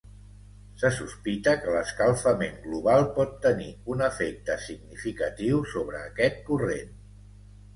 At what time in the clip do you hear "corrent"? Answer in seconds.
6.49-6.95